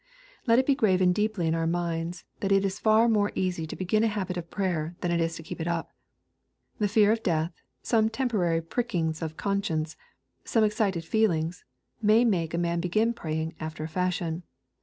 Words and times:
Let 0.47 0.57
it 0.57 0.65
then 0.65 0.73
be 0.73 0.77
graven 0.77 1.11
deeply 1.13 1.45
in 1.45 1.53
our 1.53 1.67
minds, 1.67 2.25
that 2.39 2.51
it 2.51 2.65
is 2.65 2.79
far 2.79 3.07
more 3.07 3.31
easy 3.35 3.67
to 3.67 3.75
begin 3.75 4.03
a 4.03 4.07
habit 4.07 4.35
of 4.35 4.49
prayer 4.49 4.95
than 5.01 5.11
it 5.11 5.21
is 5.21 5.35
to 5.35 5.43
keep 5.43 5.61
it 5.61 5.67
up. 5.67 5.93
The 6.79 6.87
fear 6.87 7.11
of 7.11 7.21
death,— 7.21 7.53
some 7.83 8.09
temporary 8.09 8.61
prick 8.63 8.95
ings 8.95 9.21
of 9.21 9.37
conscience,— 9.37 9.95
some 10.53 10.63
excited 10.63 11.05
feelings, 11.05 11.63
may 12.01 12.25
make 12.25 12.55
a 12.55 12.57
man 12.57 12.79
begin 12.79 13.13
praying, 13.13 13.53
after 13.59 13.83
a 13.83 13.87
fashion. 13.87 14.41